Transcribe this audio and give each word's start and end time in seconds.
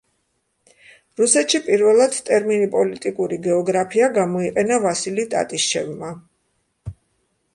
რუსეთში 1.19 1.59
პირველად 1.65 2.15
ტერმინი 2.29 2.69
პოლიტიკური 2.75 3.37
გეოგრაფია 3.47 4.09
გამოიყენა 4.15 4.81
ვასილი 4.87 5.27
ტატიშჩევმა. 5.35 6.11